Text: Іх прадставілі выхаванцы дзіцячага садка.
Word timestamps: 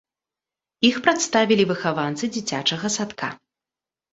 Іх 0.89 0.95
прадставілі 1.07 1.67
выхаванцы 1.73 2.31
дзіцячага 2.39 2.87
садка. 2.99 3.31